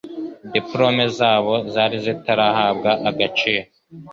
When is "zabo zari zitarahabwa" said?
1.17-2.91